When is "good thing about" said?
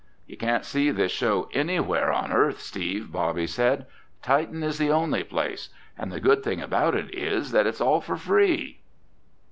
6.19-6.95